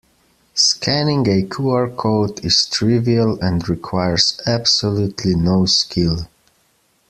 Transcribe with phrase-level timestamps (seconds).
[0.55, 6.27] Scanning a QR code is trivial and requires absolutely no skill.